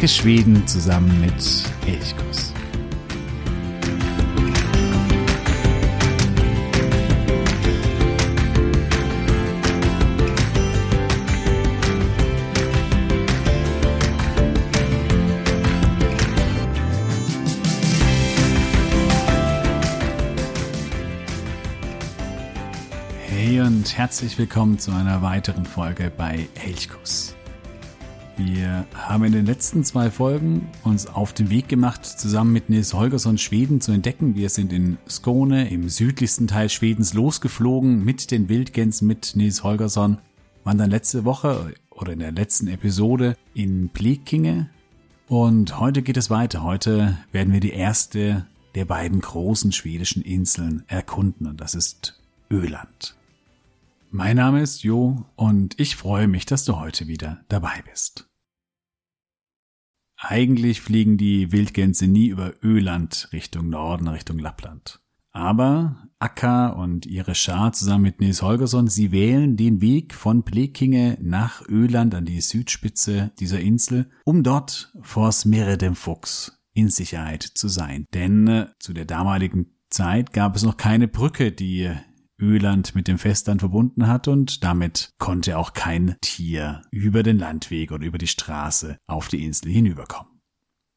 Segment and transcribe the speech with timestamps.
[0.00, 1.34] Entdecke Schweden zusammen mit
[1.86, 2.54] Elchkuss.
[23.28, 27.34] Hey und herzlich willkommen zu einer weiteren Folge bei Elchkuss.
[28.36, 32.94] Wir haben in den letzten zwei Folgen uns auf den Weg gemacht, zusammen mit Nils
[32.94, 34.34] Holgersson Schweden zu entdecken.
[34.34, 40.18] Wir sind in Skåne, im südlichsten Teil Schwedens, losgeflogen mit den Wildgänsen, mit Nils Holgersson.
[40.64, 44.70] Waren dann letzte Woche oder in der letzten Episode in Blekinge.
[45.28, 46.62] Und heute geht es weiter.
[46.62, 51.46] Heute werden wir die erste der beiden großen schwedischen Inseln erkunden.
[51.46, 53.16] Und das ist Öland.
[54.10, 58.29] Mein Name ist Jo und ich freue mich, dass du heute wieder dabei bist.
[60.22, 65.00] Eigentlich fliegen die Wildgänse nie über Öland Richtung Norden, Richtung Lappland.
[65.32, 71.16] Aber Akka und ihre Schar zusammen mit Nils Holgersson, sie wählen den Weg von Blekinge
[71.22, 77.42] nach Öland an die Südspitze dieser Insel, um dort vor Smirre dem Fuchs in Sicherheit
[77.42, 78.06] zu sein.
[78.12, 81.90] Denn äh, zu der damaligen Zeit gab es noch keine Brücke, die
[82.40, 87.92] Öland mit dem Festland verbunden hat und damit konnte auch kein Tier über den Landweg
[87.92, 90.40] oder über die Straße auf die Insel hinüberkommen.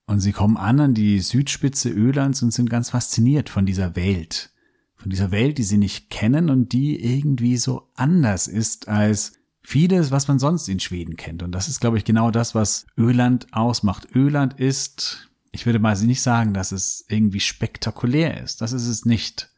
[0.06, 4.52] Und sie kommen an an die Südspitze Ölands und sind ganz fasziniert von dieser Welt,
[4.96, 10.12] von dieser Welt, die sie nicht kennen und die irgendwie so anders ist als vieles,
[10.12, 11.42] was man sonst in Schweden kennt.
[11.42, 14.08] Und das ist, glaube ich, genau das, was Öland ausmacht.
[14.14, 18.62] Öland ist, ich würde mal nicht sagen, dass es irgendwie spektakulär ist.
[18.62, 19.50] Das ist es nicht.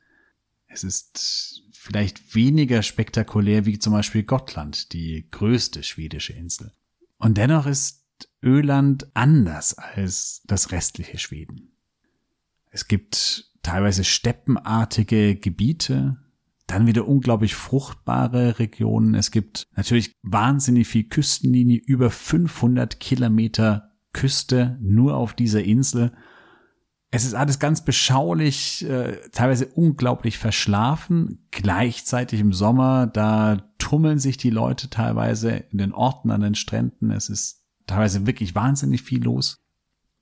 [0.67, 6.71] Es ist vielleicht weniger spektakulär wie zum Beispiel Gottland, die größte schwedische Insel.
[7.17, 8.07] Und dennoch ist
[8.41, 11.77] Öland anders als das restliche Schweden.
[12.71, 16.17] Es gibt teilweise steppenartige Gebiete,
[16.65, 19.13] dann wieder unglaublich fruchtbare Regionen.
[19.13, 26.13] Es gibt natürlich wahnsinnig viel Küstenlinie, über 500 Kilometer Küste nur auf dieser Insel
[27.15, 31.47] es ist alles ganz beschaulich, äh, teilweise unglaublich verschlafen.
[31.51, 37.11] Gleichzeitig im Sommer, da tummeln sich die Leute teilweise in den Orten an den Stränden.
[37.11, 39.63] Es ist teilweise wirklich wahnsinnig viel los.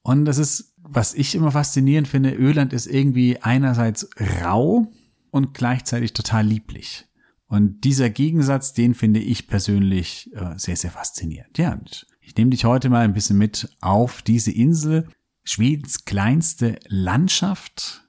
[0.03, 4.09] Und das ist, was ich immer faszinierend finde, Öland ist irgendwie einerseits
[4.43, 4.91] rau
[5.31, 7.07] und gleichzeitig total lieblich.
[7.47, 11.57] Und dieser Gegensatz, den finde ich persönlich äh, sehr, sehr faszinierend.
[11.57, 11.79] Ja,
[12.19, 15.07] ich nehme dich heute mal ein bisschen mit auf diese Insel,
[15.43, 18.07] Schwedens kleinste Landschaft.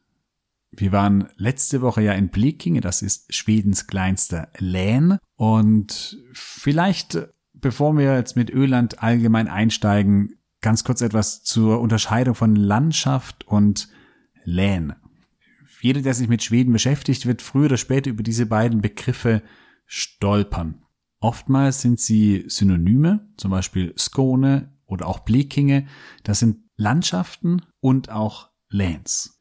[0.70, 5.18] Wir waren letzte Woche ja in Blekinge, das ist Schwedens kleinster Län.
[5.36, 12.56] Und vielleicht, bevor wir jetzt mit Öland allgemein einsteigen, ganz kurz etwas zur Unterscheidung von
[12.56, 13.88] Landschaft und
[14.44, 14.94] Län.
[15.80, 19.42] Jeder, der sich mit Schweden beschäftigt, wird früher oder später über diese beiden Begriffe
[19.84, 20.82] stolpern.
[21.20, 25.86] Oftmals sind sie Synonyme, zum Beispiel Skåne oder auch Blekinge.
[26.22, 29.40] Das sind Landschaften und auch Lands.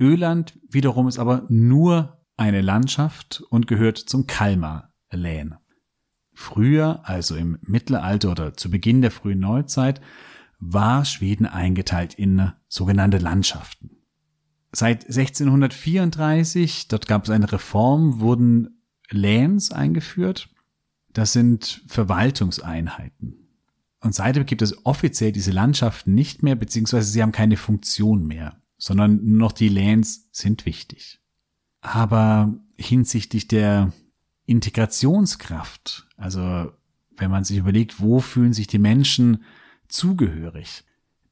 [0.00, 5.54] Öland wiederum ist aber nur eine Landschaft und gehört zum Kalmar Län.
[6.34, 10.00] Früher, also im Mittelalter oder zu Beginn der frühen Neuzeit,
[10.58, 13.90] war Schweden eingeteilt in sogenannte Landschaften.
[14.72, 20.48] Seit 1634, dort gab es eine Reform, wurden Läns eingeführt.
[21.12, 23.41] Das sind Verwaltungseinheiten.
[24.02, 28.60] Und seitdem gibt es offiziell diese Landschaften nicht mehr, beziehungsweise sie haben keine Funktion mehr,
[28.76, 31.20] sondern nur noch die Lands sind wichtig.
[31.80, 33.92] Aber hinsichtlich der
[34.44, 36.72] Integrationskraft, also
[37.16, 39.44] wenn man sich überlegt, wo fühlen sich die Menschen
[39.86, 40.84] zugehörig,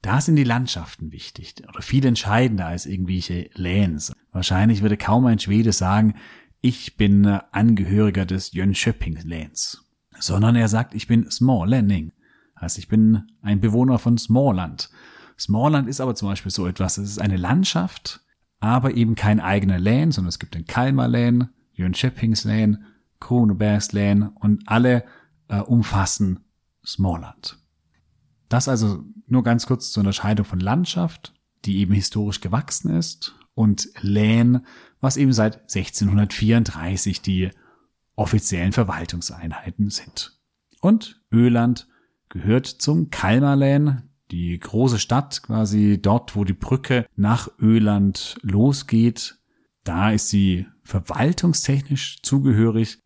[0.03, 4.12] da sind die Landschaften wichtig oder viel entscheidender als irgendwelche Lands.
[4.31, 6.15] Wahrscheinlich würde kaum ein Schwede sagen,
[6.61, 9.85] ich bin Angehöriger des Jönköpings-Läns,
[10.21, 12.12] sondern er sagt, ich bin Small Landing.
[12.61, 14.91] Heißt, ich bin ein Bewohner von Smallland.
[15.39, 18.21] Smallland ist aber zum Beispiel so etwas, es ist eine Landschaft,
[18.61, 22.85] aber eben kein eigener Län, sondern es gibt den Kalmar Län, Jönköpings Län,
[23.21, 25.05] Kronobergs Län und alle
[25.49, 26.41] äh, umfassen
[26.85, 27.59] Smallland.
[28.49, 31.35] Das also nur ganz kurz zur Unterscheidung von Landschaft,
[31.65, 34.65] die eben historisch gewachsen ist, und Län,
[35.01, 37.51] was eben seit 1634 die
[38.17, 40.39] offiziellen Verwaltungseinheiten sind.
[40.81, 41.87] Und Öland
[42.31, 49.38] gehört zum Kalmarlän, die große Stadt quasi dort, wo die Brücke nach Öland losgeht.
[49.85, 53.03] Da ist sie verwaltungstechnisch zugehörig,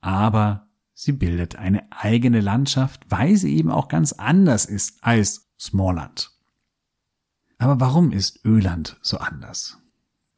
[0.00, 6.32] aber sie bildet eine eigene Landschaft, weil sie eben auch ganz anders ist als Smallland.
[7.58, 9.78] Aber warum ist Öland so anders?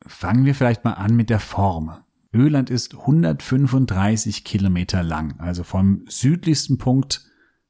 [0.07, 1.97] Fangen wir vielleicht mal an mit der Form.
[2.33, 7.28] Öland ist 135 Kilometer lang, also vom südlichsten Punkt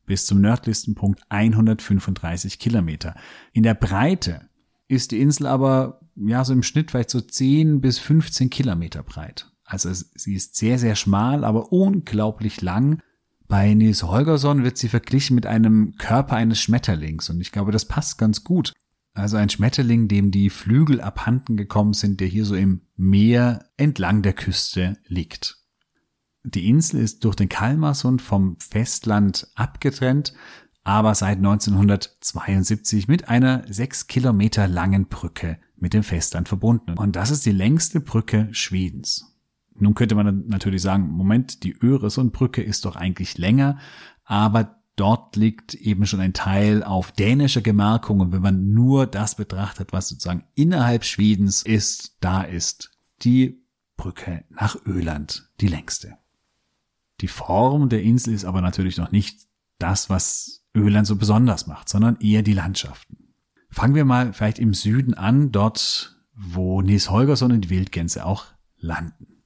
[0.09, 3.15] bis zum nördlichsten Punkt 135 Kilometer.
[3.53, 4.49] In der Breite
[4.89, 9.53] ist die Insel aber ja so im Schnitt vielleicht so 10 bis 15 Kilometer breit.
[9.65, 13.01] Also sie ist sehr, sehr schmal, aber unglaublich lang.
[13.47, 17.85] Bei Nils Holgersson wird sie verglichen mit einem Körper eines Schmetterlings und ich glaube, das
[17.85, 18.73] passt ganz gut.
[19.15, 24.23] Also ein Schmetterling, dem die Flügel abhanden gekommen sind, der hier so im Meer entlang
[24.23, 25.59] der Küste liegt.
[26.45, 30.35] Die Insel ist durch den Kalmarsund vom Festland abgetrennt,
[30.85, 36.97] aber seit 1972 mit einer sechs Kilometer langen Brücke mit dem Festland verbunden.
[36.97, 39.37] Und das ist die längste Brücke Schwedens.
[39.75, 43.79] Nun könnte man natürlich sagen, Moment, die Öresundbrücke ist doch eigentlich länger,
[44.25, 49.37] aber Dort liegt eben schon ein Teil auf dänischer Gemarkung und wenn man nur das
[49.37, 52.91] betrachtet, was sozusagen innerhalb Schwedens ist, da ist
[53.23, 53.63] die
[53.97, 56.19] Brücke nach Öland die längste.
[57.21, 59.41] Die Form der Insel ist aber natürlich noch nicht
[59.79, 63.35] das, was Öland so besonders macht, sondern eher die Landschaften.
[63.71, 68.47] Fangen wir mal vielleicht im Süden an, dort, wo Nils Holgersson und die Wildgänse auch
[68.79, 69.43] landen.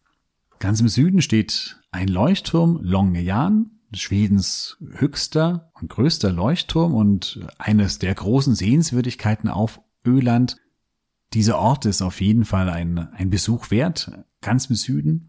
[0.58, 8.14] Ganz im Süden steht ein Leuchtturm, Longejan, Schwedens höchster und größter Leuchtturm und eines der
[8.14, 10.56] großen Sehenswürdigkeiten auf Öland.
[11.34, 15.28] Dieser Ort ist auf jeden Fall ein, ein Besuch wert, ganz im Süden.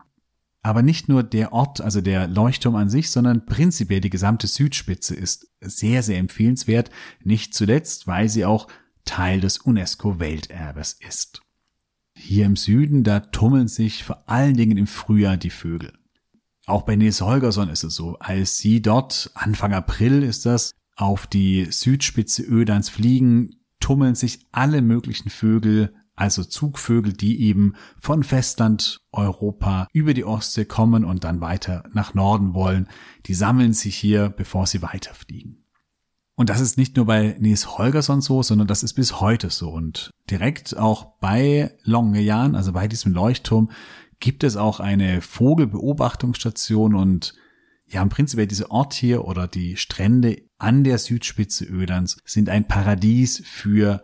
[0.63, 5.13] Aber nicht nur der Ort, also der Leuchtturm an sich, sondern prinzipiell die gesamte Südspitze
[5.13, 6.89] ist sehr, sehr empfehlenswert.
[7.21, 8.69] Nicht zuletzt, weil sie auch
[9.03, 11.41] Teil des UNESCO-Welterbes ist.
[12.15, 15.91] Hier im Süden, da tummeln sich vor allen Dingen im Frühjahr die Vögel.
[16.65, 21.27] Auch bei Nils Holgersson ist es so, als sie dort, Anfang April ist das, auf
[21.27, 29.01] die Südspitze Ölands fliegen, tummeln sich alle möglichen Vögel, also Zugvögel, die eben von Festland
[29.11, 32.87] Europa über die Ostsee kommen und dann weiter nach Norden wollen.
[33.25, 35.63] Die sammeln sich hier, bevor sie weiterfliegen.
[36.35, 39.69] Und das ist nicht nur bei Nils Holgersson so, sondern das ist bis heute so.
[39.69, 43.69] Und direkt auch bei Longejan, also bei diesem Leuchtturm,
[44.19, 47.35] gibt es auch eine Vogelbeobachtungsstation und
[47.85, 52.67] ja, im Prinzip dieser Ort hier oder die Strände an der Südspitze Ölands sind ein
[52.67, 54.01] Paradies für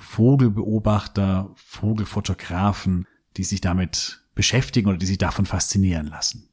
[0.00, 3.06] Vogelbeobachter, Vogelfotografen,
[3.36, 6.50] die sich damit beschäftigen oder die sich davon faszinieren lassen.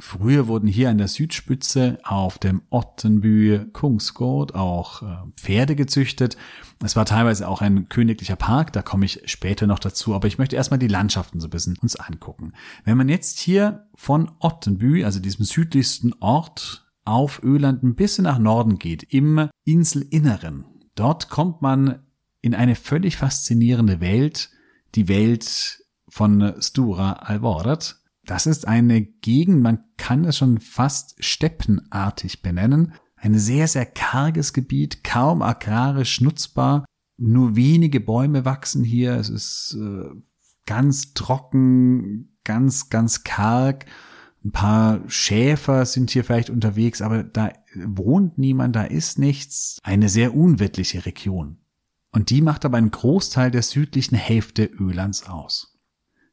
[0.00, 6.36] Früher wurden hier an der Südspitze auf dem Ottenbü Kungsgård auch äh, Pferde gezüchtet.
[6.84, 10.38] Es war teilweise auch ein königlicher Park, da komme ich später noch dazu, aber ich
[10.38, 12.52] möchte erstmal die Landschaften so ein bisschen uns angucken.
[12.84, 18.38] Wenn man jetzt hier von Ottenbü, also diesem südlichsten Ort auf Öland ein bisschen nach
[18.38, 20.64] Norden geht, im Inselinneren,
[20.94, 22.06] dort kommt man
[22.40, 24.50] in eine völlig faszinierende Welt,
[24.94, 28.00] die Welt von Stura Alvorad.
[28.24, 32.92] Das ist eine Gegend, man kann es schon fast steppenartig benennen.
[33.16, 36.84] Ein sehr, sehr karges Gebiet, kaum agrarisch nutzbar.
[37.16, 39.14] Nur wenige Bäume wachsen hier.
[39.14, 40.08] Es ist äh,
[40.66, 43.86] ganz trocken, ganz, ganz karg.
[44.44, 49.78] Ein paar Schäfer sind hier vielleicht unterwegs, aber da wohnt niemand, da ist nichts.
[49.82, 51.58] Eine sehr unwirtliche Region.
[52.10, 55.78] Und die macht aber einen Großteil der südlichen Hälfte Ölands aus.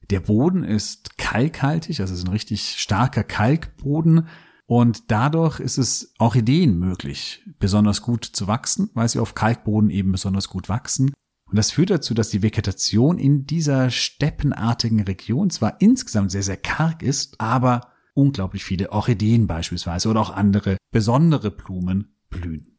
[0.09, 4.27] Der Boden ist kalkhaltig, also ist ein richtig starker Kalkboden.
[4.67, 10.11] Und dadurch ist es Orchideen möglich, besonders gut zu wachsen, weil sie auf Kalkboden eben
[10.11, 11.13] besonders gut wachsen.
[11.47, 16.57] Und das führt dazu, dass die Vegetation in dieser steppenartigen Region zwar insgesamt sehr, sehr
[16.57, 22.74] karg ist, aber unglaublich viele Orchideen beispielsweise oder auch andere besondere Blumen blühen.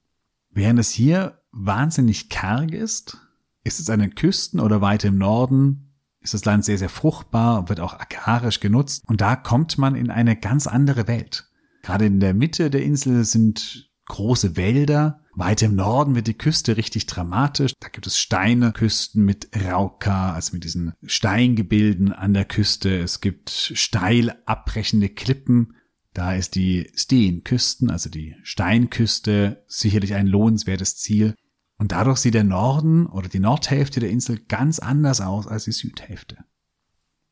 [0.57, 3.19] Während es hier wahnsinnig karg ist,
[3.63, 5.83] ist es an den Küsten oder weiter im Norden
[6.23, 9.05] ist das Land sehr, sehr fruchtbar und wird auch agrarisch genutzt.
[9.07, 11.49] Und da kommt man in eine ganz andere Welt.
[11.83, 15.21] Gerade in der Mitte der Insel sind große Wälder.
[15.35, 17.75] Weiter im Norden wird die Küste richtig dramatisch.
[17.79, 22.99] Da gibt es Steineküsten mit Rauka, also mit diesen Steingebilden an der Küste.
[22.99, 25.77] Es gibt steil abbrechende Klippen.
[26.16, 31.35] Da ist die Steenküsten, also die Steinküste, sicherlich ein lohnenswertes Ziel.
[31.76, 35.73] Und dadurch sieht der Norden oder die Nordhälfte der Insel ganz anders aus als die
[35.73, 36.38] Südhälfte.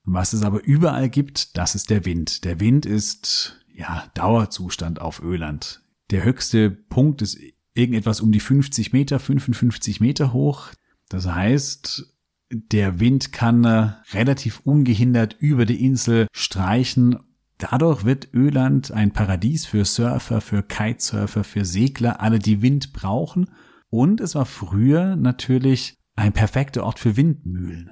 [0.02, 2.44] Was es aber überall gibt, das ist der Wind.
[2.44, 5.80] Der Wind ist, ja, Dauerzustand auf Öland.
[6.10, 7.38] Der höchste Punkt ist
[7.72, 10.68] irgendetwas um die 50 Meter, 55 Meter hoch.
[11.08, 12.14] Das heißt,
[12.50, 17.18] der Wind kann äh, relativ ungehindert über die Insel streichen.
[17.58, 23.50] Dadurch wird Öland ein Paradies für Surfer, für Kitesurfer, für Segler, alle die Wind brauchen
[23.90, 27.90] Und es war früher natürlich ein perfekter Ort für Windmühlen.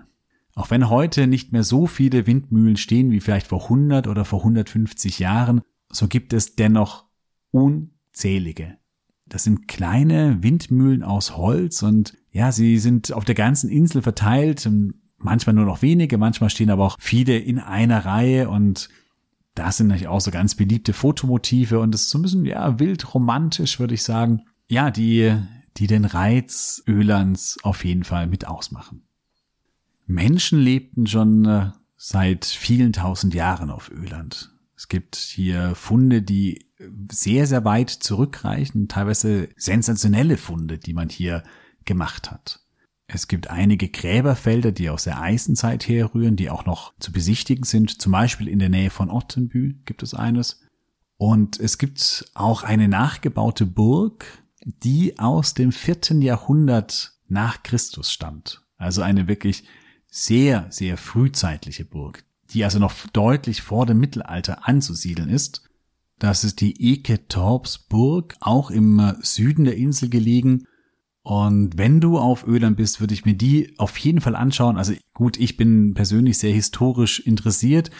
[0.55, 4.41] Auch wenn heute nicht mehr so viele Windmühlen stehen wie vielleicht vor 100 oder vor
[4.41, 7.07] 150 Jahren, so gibt es dennoch
[7.51, 8.77] unzählige.
[9.27, 14.69] Das sind kleine Windmühlen aus Holz und ja, sie sind auf der ganzen Insel verteilt,
[15.17, 18.89] manchmal nur noch wenige, manchmal stehen aber auch viele in einer Reihe und
[19.55, 22.79] das sind natürlich auch so ganz beliebte Fotomotive und es ist so ein bisschen, ja,
[22.79, 24.43] wild romantisch, würde ich sagen.
[24.69, 25.37] Ja, die,
[25.77, 29.03] die den Reiz Ölands auf jeden Fall mit ausmachen.
[30.07, 34.51] Menschen lebten schon äh, seit vielen tausend Jahren auf Öland.
[34.75, 36.67] Es gibt hier Funde, die
[37.11, 41.43] sehr, sehr weit zurückreichen, teilweise sensationelle Funde, die man hier
[41.85, 42.62] gemacht hat.
[43.15, 48.01] Es gibt einige Gräberfelder, die aus der Eisenzeit herrühren, die auch noch zu besichtigen sind.
[48.01, 50.61] Zum Beispiel in der Nähe von Ottenbü gibt es eines.
[51.19, 54.25] Und es gibt auch eine nachgebaute Burg,
[54.65, 58.63] die aus dem vierten Jahrhundert nach Christus stammt.
[58.79, 59.65] Also eine wirklich
[60.07, 65.63] sehr, sehr frühzeitliche Burg, die also noch deutlich vor dem Mittelalter anzusiedeln ist.
[66.19, 70.67] Das ist die Eketorpsburg, auch im Süden der Insel gelegen.
[71.23, 74.77] Und wenn du auf Öland bist, würde ich mir die auf jeden Fall anschauen.
[74.77, 77.91] Also gut, ich bin persönlich sehr historisch interessiert,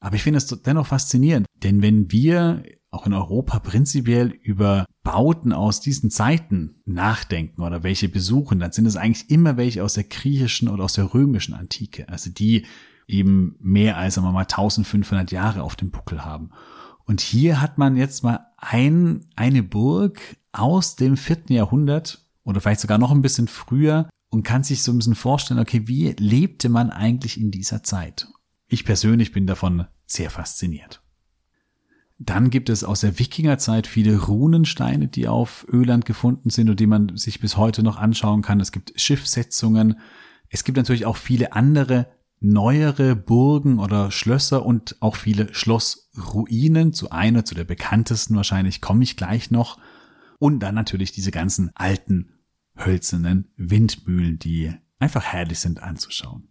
[0.00, 1.46] aber ich finde es dennoch faszinierend.
[1.62, 8.08] Denn wenn wir auch in Europa prinzipiell über Bauten aus diesen Zeiten nachdenken oder welche
[8.08, 12.08] besuchen, dann sind es eigentlich immer welche aus der griechischen oder aus der römischen Antike.
[12.08, 12.64] Also die
[13.06, 16.50] eben mehr als, sagen wir mal, 1500 Jahre auf dem Buckel haben.
[17.04, 20.20] Und hier hat man jetzt mal ein, eine Burg
[20.52, 24.92] aus dem vierten Jahrhundert oder vielleicht sogar noch ein bisschen früher und kann sich so
[24.92, 28.28] ein bisschen vorstellen, okay, wie lebte man eigentlich in dieser Zeit?
[28.68, 31.02] Ich persönlich bin davon sehr fasziniert.
[32.18, 36.86] Dann gibt es aus der Wikingerzeit viele Runensteine, die auf Öland gefunden sind und die
[36.86, 38.60] man sich bis heute noch anschauen kann.
[38.60, 39.98] Es gibt Schiffsetzungen.
[40.48, 42.08] Es gibt natürlich auch viele andere
[42.40, 46.92] neuere Burgen oder Schlösser und auch viele Schlossruinen.
[46.92, 49.78] Zu einer, zu der bekanntesten wahrscheinlich komme ich gleich noch.
[50.38, 52.39] Und dann natürlich diese ganzen alten
[52.84, 56.48] hölzernen Windmühlen, die einfach herrlich sind anzuschauen.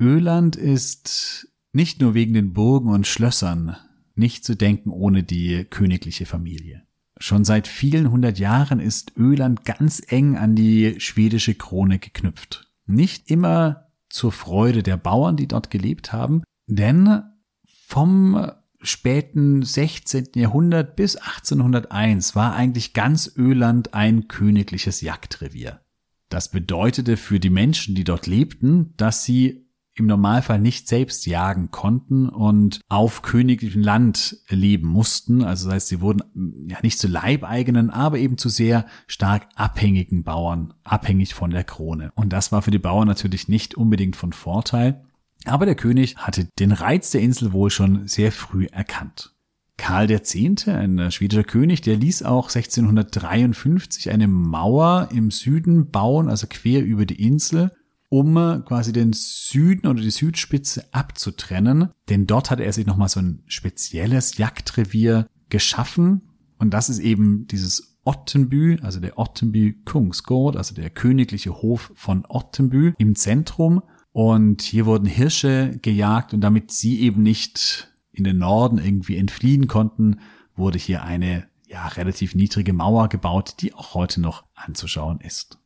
[0.00, 3.76] Öland ist nicht nur wegen den Burgen und Schlössern
[4.14, 6.82] nicht zu denken ohne die königliche Familie.
[7.18, 12.66] Schon seit vielen hundert Jahren ist Öland ganz eng an die schwedische Krone geknüpft.
[12.86, 17.22] Nicht immer zur Freude der Bauern, die dort gelebt haben, denn
[17.64, 18.50] vom
[18.84, 20.28] späten 16.
[20.36, 25.80] Jahrhundert bis 1801 war eigentlich ganz Öland ein königliches Jagdrevier.
[26.28, 29.64] Das bedeutete für die Menschen, die dort lebten, dass sie
[29.96, 35.44] im Normalfall nicht selbst jagen konnten und auf königlichem Land leben mussten.
[35.44, 40.24] Also das heißt, sie wurden ja nicht zu Leibeigenen, aber eben zu sehr stark abhängigen
[40.24, 42.10] Bauern, abhängig von der Krone.
[42.16, 45.04] Und das war für die Bauern natürlich nicht unbedingt von Vorteil.
[45.44, 49.34] Aber der König hatte den Reiz der Insel wohl schon sehr früh erkannt.
[49.76, 56.46] Karl X., ein schwedischer König, der ließ auch 1653 eine Mauer im Süden bauen, also
[56.48, 57.72] quer über die Insel,
[58.08, 58.34] um
[58.64, 61.90] quasi den Süden oder die Südspitze abzutrennen.
[62.08, 66.22] Denn dort hatte er sich nochmal so ein spezielles Jagdrevier geschaffen.
[66.58, 72.24] Und das ist eben dieses Ottenbü, also der Ottenbü Kungsgård, also der königliche Hof von
[72.28, 73.82] Ottenbü im Zentrum.
[74.14, 79.66] Und hier wurden Hirsche gejagt und damit sie eben nicht in den Norden irgendwie entfliehen
[79.66, 80.20] konnten,
[80.54, 85.58] wurde hier eine ja relativ niedrige Mauer gebaut, die auch heute noch anzuschauen ist.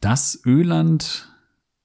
[0.00, 1.32] Das Öland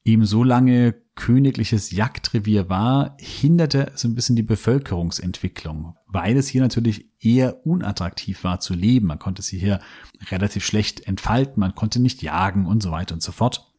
[0.03, 6.61] ihm so lange königliches Jagdrevier war, hinderte so ein bisschen die Bevölkerungsentwicklung, weil es hier
[6.61, 9.05] natürlich eher unattraktiv war zu leben.
[9.05, 9.79] Man konnte sie hier
[10.31, 13.71] relativ schlecht entfalten, man konnte nicht jagen und so weiter und so fort.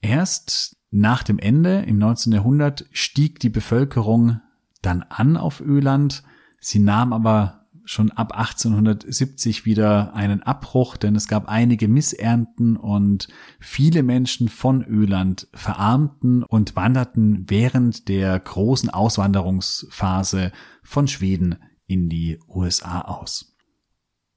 [0.00, 2.32] Erst nach dem Ende im 19.
[2.32, 4.40] Jahrhundert stieg die Bevölkerung
[4.80, 6.22] dann an auf Öland.
[6.60, 13.26] Sie nahm aber schon ab 1870 wieder einen Abbruch, denn es gab einige Missernten und
[13.58, 20.52] viele Menschen von Öland verarmten und wanderten während der großen Auswanderungsphase
[20.84, 23.53] von Schweden in die USA aus.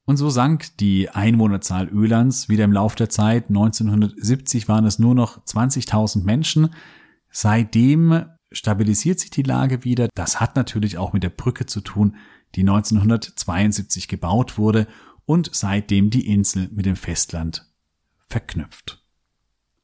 [0.07, 3.49] Und so sank die Einwohnerzahl Ölands wieder im Lauf der Zeit.
[3.49, 6.69] 1970 waren es nur noch 20.000 Menschen.
[7.29, 8.23] Seitdem
[8.53, 10.07] stabilisiert sich die Lage wieder.
[10.15, 12.15] Das hat natürlich auch mit der Brücke zu tun,
[12.55, 14.87] die 1972 gebaut wurde
[15.25, 17.69] und seitdem die Insel mit dem Festland
[18.29, 19.03] verknüpft.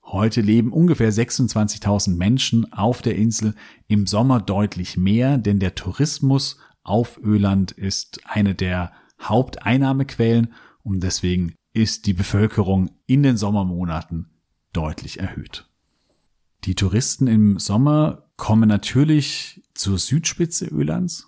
[0.05, 3.55] Heute leben ungefähr 26.000 Menschen auf der Insel,
[3.89, 10.53] im Sommer deutlich mehr, denn der Tourismus auf Öland ist eine der Haupteinnahmequellen
[10.83, 14.29] und deswegen ist die Bevölkerung in den Sommermonaten
[14.73, 15.69] deutlich erhöht.
[16.65, 21.27] Die Touristen im Sommer kommen natürlich zur Südspitze Ölands,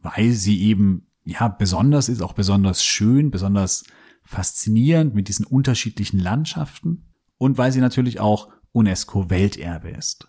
[0.00, 3.84] weil sie eben ja besonders ist, auch besonders schön, besonders
[4.22, 7.04] faszinierend mit diesen unterschiedlichen Landschaften
[7.38, 10.28] und weil sie natürlich auch UNESCO Welterbe ist.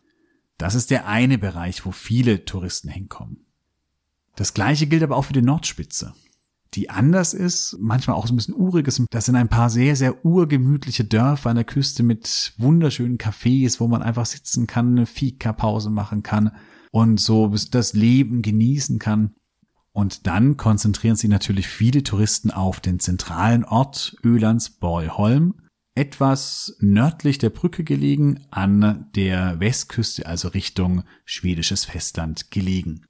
[0.58, 3.46] Das ist der eine Bereich, wo viele Touristen hinkommen.
[4.36, 6.14] Das gleiche gilt aber auch für die Nordspitze,
[6.76, 9.02] die anders ist, manchmal auch so ein bisschen uriges.
[9.10, 13.88] Das sind ein paar sehr, sehr urgemütliche Dörfer an der Küste mit wunderschönen Cafés, wo
[13.88, 16.52] man einfach sitzen kann, eine Fika-Pause machen kann
[16.92, 19.36] und so das Leben genießen kann.
[19.92, 25.62] Und dann konzentrieren sich natürlich viele Touristen auf den zentralen Ort Ölands Borgholm,
[25.96, 33.06] etwas nördlich der Brücke gelegen, an der Westküste, also Richtung schwedisches Festland gelegen.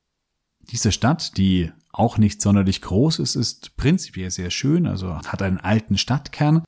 [0.71, 5.59] Diese Stadt, die auch nicht sonderlich groß ist, ist prinzipiell sehr schön, also hat einen
[5.59, 6.63] alten Stadtkern.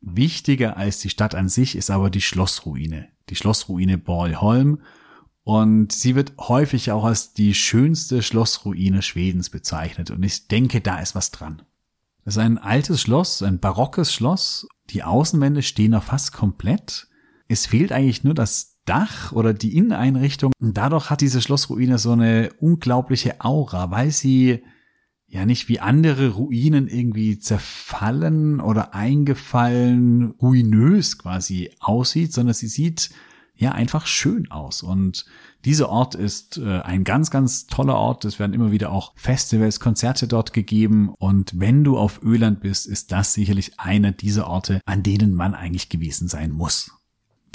[0.00, 4.80] Wichtiger als die Stadt an sich ist aber die Schlossruine, die Schlossruine Borgholm,
[5.42, 10.10] und sie wird häufig auch als die schönste Schlossruine Schwedens bezeichnet.
[10.10, 11.62] Und ich denke, da ist was dran.
[12.24, 14.68] Das ist ein altes Schloss, ein barockes Schloss.
[14.90, 17.08] Die Außenwände stehen noch fast komplett.
[17.48, 20.52] Es fehlt eigentlich nur das Dach oder die Inneneinrichtung.
[20.60, 24.64] Und dadurch hat diese Schlossruine so eine unglaubliche Aura, weil sie
[25.28, 33.10] ja nicht wie andere Ruinen irgendwie zerfallen oder eingefallen, ruinös quasi aussieht, sondern sie sieht
[33.54, 34.82] ja einfach schön aus.
[34.82, 35.24] Und
[35.64, 38.24] dieser Ort ist äh, ein ganz, ganz toller Ort.
[38.24, 41.10] Es werden immer wieder auch Festivals, Konzerte dort gegeben.
[41.16, 45.54] Und wenn du auf Öland bist, ist das sicherlich einer dieser Orte, an denen man
[45.54, 46.90] eigentlich gewesen sein muss.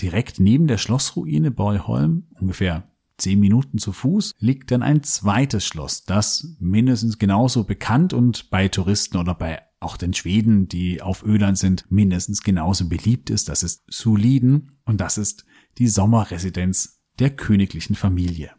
[0.02, 6.04] Direkt neben der Schlossruine Borgholm, ungefähr zehn Minuten zu Fuß, liegt dann ein zweites Schloss,
[6.04, 11.58] das mindestens genauso bekannt und bei Touristen oder bei auch den Schweden, die auf Öland
[11.58, 13.50] sind, mindestens genauso beliebt ist.
[13.50, 15.46] Das ist Suliden und das ist
[15.78, 18.52] die Sommerresidenz der königlichen Familie.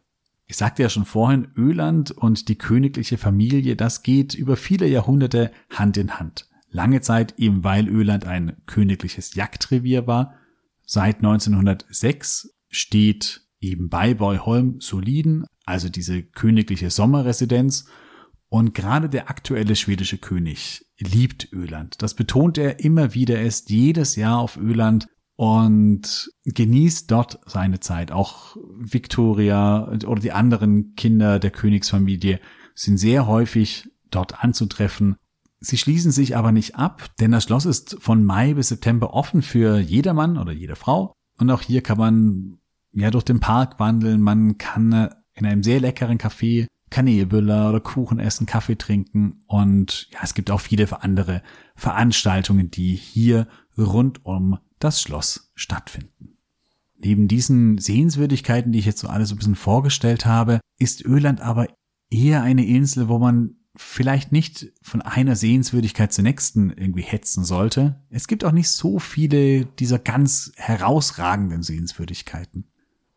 [0.46, 5.50] Ich sagte ja schon vorhin, Öland und die königliche Familie, das geht über viele Jahrhunderte
[5.70, 6.48] Hand in Hand.
[6.70, 10.34] Lange Zeit eben weil Öland ein königliches Jagdrevier war.
[10.87, 17.87] Seit 1906 steht eben bei Borgholm Soliden, also diese königliche Sommerresidenz.
[18.49, 22.01] Und gerade der aktuelle schwedische König liebt Öland.
[22.01, 23.37] Das betont er immer wieder.
[23.38, 28.12] Er ist jedes Jahr auf Öland und genießt dort seine Zeit.
[28.12, 32.40] Auch Victoria oder die anderen Kinder der Königsfamilie
[32.75, 35.16] sind sehr häufig dort anzutreffen.
[35.60, 39.42] Sie schließen sich aber nicht ab, denn das Schloss ist von Mai bis September offen
[39.42, 41.12] für jedermann oder jede Frau.
[41.38, 42.58] Und auch hier kann man
[42.92, 44.20] ja durch den Park wandeln.
[44.20, 50.20] Man kann in einem sehr leckeren Café Kanelbüller oder Kuchen essen, Kaffee trinken und ja,
[50.22, 51.42] es gibt auch viele andere
[51.74, 56.38] Veranstaltungen, die hier rund um das Schloss stattfinden.
[56.98, 61.40] Neben diesen Sehenswürdigkeiten, die ich jetzt so alle so ein bisschen vorgestellt habe, ist Öland
[61.40, 61.66] aber
[62.08, 68.02] eher eine Insel, wo man vielleicht nicht von einer Sehenswürdigkeit zur nächsten irgendwie hetzen sollte.
[68.10, 72.68] Es gibt auch nicht so viele dieser ganz herausragenden Sehenswürdigkeiten,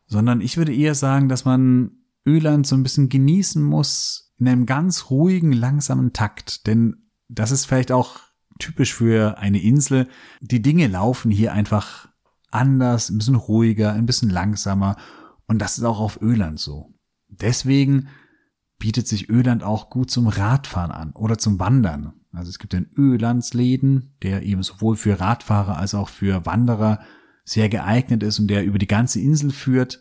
[0.06, 1.92] sondern ich würde eher sagen, dass man
[2.26, 7.66] Öland so ein bisschen genießen muss in einem ganz ruhigen, langsamen Takt, denn das ist
[7.66, 8.20] vielleicht auch
[8.60, 10.08] typisch für eine Insel.
[10.42, 12.10] Die Dinge laufen hier einfach
[12.52, 14.98] anders, ein bisschen ruhiger, ein bisschen langsamer.
[15.48, 16.94] Und das ist auch auf Öland so.
[17.28, 18.10] Deswegen
[18.80, 22.14] bietet sich Öland auch gut zum Radfahren an oder zum Wandern.
[22.32, 27.00] Also es gibt den Ölandsläden, der eben sowohl für Radfahrer als auch für Wanderer
[27.44, 30.00] sehr geeignet ist und der über die ganze Insel führt.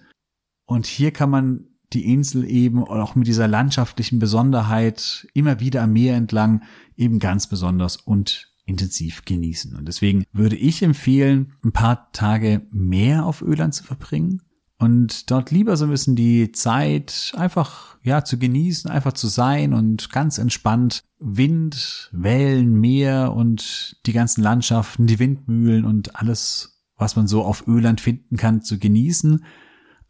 [0.66, 5.94] Und hier kann man die Insel eben auch mit dieser landschaftlichen Besonderheit immer wieder am
[5.94, 6.62] Meer entlang
[6.96, 9.74] eben ganz besonders und intensiv genießen.
[9.74, 14.42] Und deswegen würde ich empfehlen, ein paar Tage mehr auf Öland zu verbringen
[14.78, 19.74] und dort lieber so ein bisschen die Zeit einfach, ja, zu genießen, einfach zu sein
[19.74, 27.16] und ganz entspannt Wind, Wellen, Meer und die ganzen Landschaften, die Windmühlen und alles, was
[27.16, 29.44] man so auf Öland finden kann, zu genießen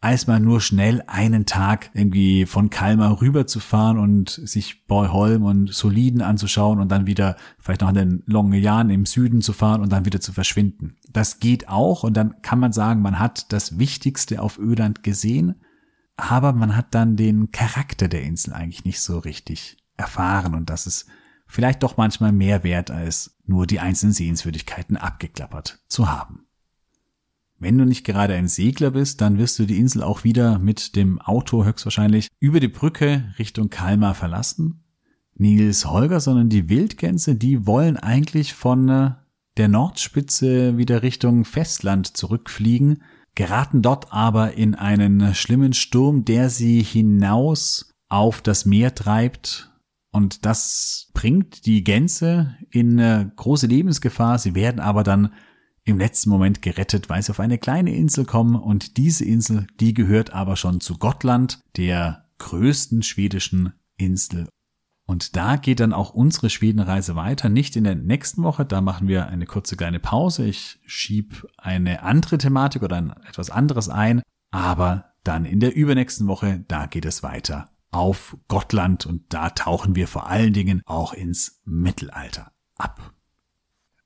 [0.01, 6.21] als mal nur schnell einen Tag irgendwie von Kalmar rüberzufahren und sich Bornholm und Soliden
[6.21, 9.91] anzuschauen und dann wieder vielleicht noch in den langen Jahren im Süden zu fahren und
[9.91, 10.95] dann wieder zu verschwinden.
[11.11, 15.55] Das geht auch und dann kann man sagen, man hat das Wichtigste auf Öland gesehen,
[16.15, 20.85] aber man hat dann den Charakter der Insel eigentlich nicht so richtig erfahren und das
[20.85, 21.07] ist
[21.47, 26.45] vielleicht doch manchmal mehr wert als nur die einzelnen Sehenswürdigkeiten abgeklappert zu haben.
[27.57, 30.95] Wenn du nicht gerade ein Segler bist, dann wirst du die Insel auch wieder mit
[30.95, 34.85] dem Auto höchstwahrscheinlich über die Brücke Richtung Kalmar verlassen.
[35.35, 39.11] Nils Holger, sondern die Wildgänse, die wollen eigentlich von äh,
[39.57, 43.03] der Nordspitze wieder Richtung Festland zurückfliegen,
[43.35, 49.69] geraten dort aber in einen schlimmen Sturm, der sie hinaus auf das Meer treibt
[50.11, 52.97] und das bringt die Gänse in
[53.35, 54.39] große Lebensgefahr.
[54.39, 55.33] Sie werden aber dann
[55.83, 59.93] im letzten Moment gerettet, weil sie auf eine kleine Insel kommen und diese Insel, die
[59.93, 64.47] gehört aber schon zu Gottland, der größten schwedischen Insel.
[65.09, 69.07] Und da geht dann auch unsere Schwedenreise weiter, nicht in der nächsten Woche, da machen
[69.07, 70.45] wir eine kurze kleine Pause.
[70.45, 76.27] Ich schieb eine andere Thematik oder ein, etwas anderes ein, aber dann in der übernächsten
[76.27, 81.13] Woche, da geht es weiter auf Gottland und da tauchen wir vor allen Dingen auch
[81.13, 83.15] ins Mittelalter ab.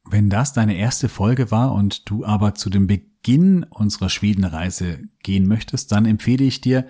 [0.05, 5.49] Wenn das deine erste Folge war und du aber zu dem Beginn unserer Schwedenreise gehen
[5.49, 6.87] möchtest, dann empfehle ich dir,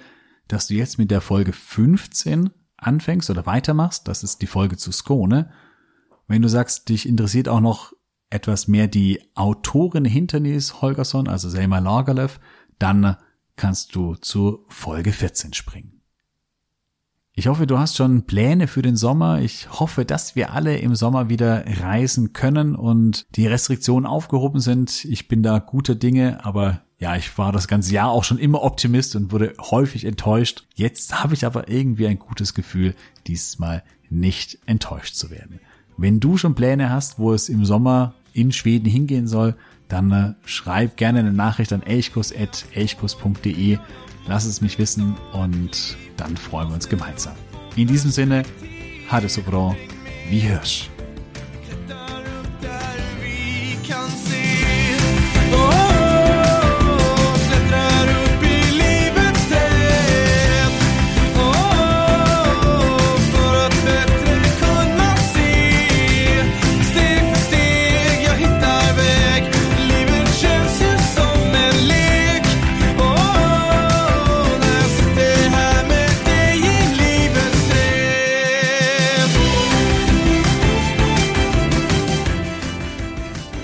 [0.47, 2.51] dass du jetzt mit der Folge 15
[2.83, 4.07] anfängst oder weitermachst.
[4.07, 5.49] Das ist die Folge zu Skone.
[6.27, 7.93] Wenn du sagst, dich interessiert auch noch
[8.29, 12.39] etwas mehr die Autorin hinter Nils Holgersson, also Selma Lagerlöf,
[12.79, 13.15] dann
[13.55, 16.01] kannst du zu Folge 14 springen.
[17.35, 19.41] Ich hoffe, du hast schon Pläne für den Sommer.
[19.41, 25.03] Ich hoffe, dass wir alle im Sommer wieder reisen können und die Restriktionen aufgehoben sind.
[25.05, 28.61] Ich bin da guter Dinge, aber ja, ich war das ganze Jahr auch schon immer
[28.63, 30.65] Optimist und wurde häufig enttäuscht.
[30.75, 32.95] Jetzt habe ich aber irgendwie ein gutes Gefühl,
[33.27, 35.59] diesmal nicht enttäuscht zu werden.
[35.97, 39.55] Wenn du schon Pläne hast, wo es im Sommer in Schweden hingehen soll,
[39.87, 43.77] dann äh, schreib gerne eine Nachricht an elchkurs.elchkurs.de
[44.25, 47.35] Lass es mich wissen und dann freuen wir uns gemeinsam.
[47.75, 48.43] In diesem Sinne,
[49.11, 49.75] ha so bra,
[50.29, 50.92] wie Hirsch.